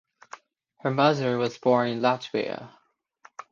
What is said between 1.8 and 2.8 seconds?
in Latvia.